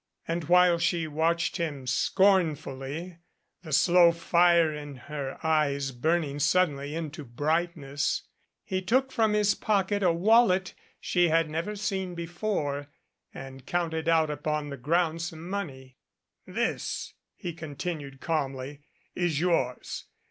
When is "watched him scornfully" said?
1.05-3.19